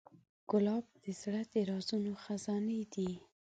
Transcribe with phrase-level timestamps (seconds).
[0.49, 3.09] ګلاب د زړه د رازونو خزانې ده.